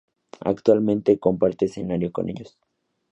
Actualmente, 0.43 1.19
comparte 1.19 1.65
escenario 1.65 2.11
con 2.11 2.27
ellos. 2.27 2.57